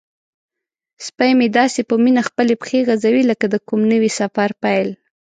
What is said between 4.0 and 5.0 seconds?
سفر پیل.